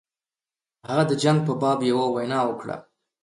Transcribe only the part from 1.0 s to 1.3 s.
د دغه